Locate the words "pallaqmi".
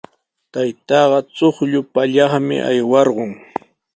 1.93-2.57